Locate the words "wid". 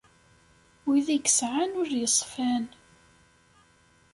0.85-1.07